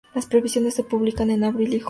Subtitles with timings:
[0.15, 1.79] Las previsiones se publican en abril y junio.